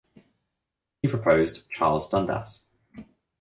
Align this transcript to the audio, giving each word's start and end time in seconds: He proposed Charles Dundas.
He 1.03 1.09
proposed 1.09 1.69
Charles 1.69 2.09
Dundas. 2.09 2.65